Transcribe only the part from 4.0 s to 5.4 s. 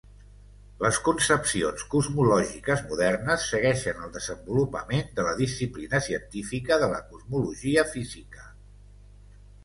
el desenvolupament de la